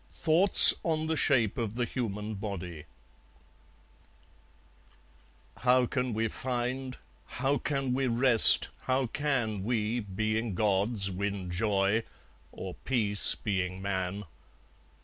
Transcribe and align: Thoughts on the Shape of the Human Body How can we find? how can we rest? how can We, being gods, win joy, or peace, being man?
Thoughts 0.13 0.73
on 0.81 1.05
the 1.05 1.15
Shape 1.15 1.59
of 1.59 1.75
the 1.75 1.85
Human 1.85 2.33
Body 2.33 2.85
How 5.57 5.85
can 5.85 6.11
we 6.15 6.27
find? 6.27 6.97
how 7.27 7.59
can 7.59 7.93
we 7.93 8.07
rest? 8.07 8.69
how 8.85 9.05
can 9.05 9.63
We, 9.63 9.99
being 9.99 10.55
gods, 10.55 11.11
win 11.11 11.51
joy, 11.51 12.01
or 12.51 12.73
peace, 12.83 13.35
being 13.35 13.79
man? 13.79 14.23